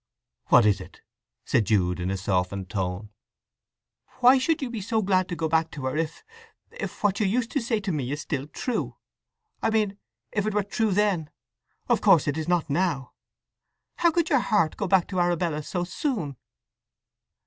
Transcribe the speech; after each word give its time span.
"What 0.47 0.65
is 0.65 0.81
it?" 0.81 1.01
said 1.45 1.65
Jude, 1.65 1.99
in 1.99 2.09
a 2.09 2.17
softened 2.17 2.71
tone. 2.71 3.11
"Why 4.19 4.39
should 4.39 4.59
you 4.63 4.71
be 4.71 4.81
so 4.81 5.03
glad 5.03 5.29
to 5.29 5.35
go 5.35 5.47
back 5.47 5.69
to 5.73 5.85
her 5.85 5.95
if—if 5.95 7.03
what 7.03 7.19
you 7.19 7.27
used 7.27 7.51
to 7.51 7.61
say 7.61 7.79
to 7.81 7.91
me 7.91 8.11
is 8.11 8.19
still 8.19 8.47
true—I 8.47 9.69
mean 9.69 9.99
if 10.31 10.47
it 10.47 10.55
were 10.55 10.63
true 10.63 10.89
then! 10.89 11.29
Of 11.87 12.01
course 12.01 12.27
it 12.27 12.35
is 12.35 12.47
not 12.47 12.67
now! 12.67 13.13
How 13.97 14.09
could 14.09 14.31
your 14.31 14.39
heart 14.39 14.75
go 14.75 14.87
back 14.87 15.07
to 15.09 15.19
Arabella 15.19 15.61
so 15.61 15.83
soon?" 15.83 16.35